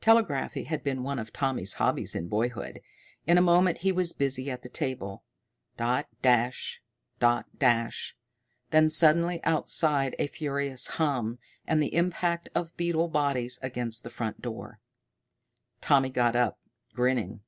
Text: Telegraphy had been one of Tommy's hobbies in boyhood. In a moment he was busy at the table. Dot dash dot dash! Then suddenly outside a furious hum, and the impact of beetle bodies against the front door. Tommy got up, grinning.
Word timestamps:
Telegraphy 0.00 0.64
had 0.64 0.82
been 0.82 1.02
one 1.02 1.18
of 1.18 1.34
Tommy's 1.34 1.74
hobbies 1.74 2.14
in 2.14 2.28
boyhood. 2.28 2.80
In 3.26 3.36
a 3.36 3.42
moment 3.42 3.76
he 3.84 3.92
was 3.92 4.14
busy 4.14 4.50
at 4.50 4.62
the 4.62 4.70
table. 4.70 5.22
Dot 5.76 6.06
dash 6.22 6.80
dot 7.20 7.44
dash! 7.58 8.16
Then 8.70 8.88
suddenly 8.88 9.44
outside 9.44 10.16
a 10.18 10.28
furious 10.28 10.86
hum, 10.96 11.38
and 11.66 11.82
the 11.82 11.94
impact 11.94 12.48
of 12.54 12.74
beetle 12.78 13.08
bodies 13.08 13.58
against 13.60 14.02
the 14.02 14.08
front 14.08 14.40
door. 14.40 14.80
Tommy 15.82 16.08
got 16.08 16.34
up, 16.34 16.58
grinning. 16.94 17.42